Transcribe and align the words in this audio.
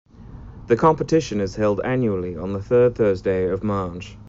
The 0.65 0.75
competition 0.75 1.39
is 1.39 1.57
held 1.57 1.79
annually 1.85 2.35
on 2.35 2.53
the 2.53 2.63
third 2.63 2.95
Thursday 2.95 3.47
of 3.47 3.63
March. 3.63 4.17